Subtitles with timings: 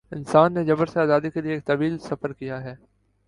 [0.11, 2.75] انسان نے جبر سے آزادی کے لیے ایک طویل سفر کیا ہے۔